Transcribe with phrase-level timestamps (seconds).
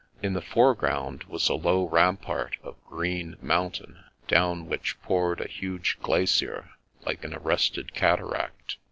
[0.23, 5.47] In the foreground was a low rampart of green moun tain, down which poured a
[5.47, 6.71] huge glacier
[7.05, 8.77] like an arrested cataract.